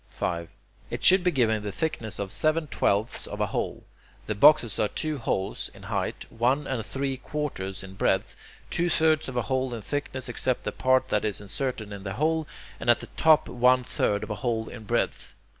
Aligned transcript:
5. 0.09 0.49
It 0.89 1.03
should 1.03 1.23
be 1.23 1.29
given 1.29 1.61
the 1.61 1.71
thickness 1.71 2.17
of 2.17 2.31
seven 2.31 2.65
twelfths 2.65 3.27
of 3.27 3.39
a 3.39 3.45
hole. 3.45 3.83
The 4.25 4.33
boxes 4.33 4.79
are 4.79 4.87
two 4.87 5.19
holes 5.19 5.69
(in 5.75 5.83
height), 5.83 6.25
one 6.31 6.65
and 6.65 6.83
three 6.83 7.17
quarters 7.17 7.83
in 7.83 7.93
breadth, 7.93 8.35
two 8.71 8.89
thirds 8.89 9.27
of 9.29 9.37
a 9.37 9.43
hole 9.43 9.75
in 9.75 9.83
thickness 9.83 10.27
except 10.27 10.63
the 10.63 10.71
part 10.71 11.09
that 11.09 11.23
is 11.23 11.39
inserted 11.39 11.91
in 11.91 12.01
the 12.01 12.13
hole, 12.13 12.47
and 12.79 12.89
at 12.89 12.99
the 12.99 13.09
top 13.15 13.47
one 13.47 13.83
third 13.83 14.23
of 14.23 14.31
a 14.31 14.35
hole 14.41 14.69
in 14.69 14.85
breadth. 14.85 15.35